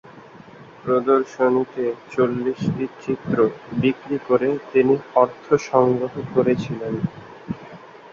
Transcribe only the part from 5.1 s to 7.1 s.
অর্থ সংগ্রহ করেছিলেন।